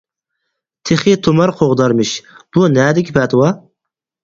تېخى 0.89 1.13
تۇمار 1.27 1.53
قوغدارمىش؟! 1.59 2.15
بۇ 2.59 2.73
نەدىكى 2.79 3.19
پەتىۋا؟! 3.21 3.55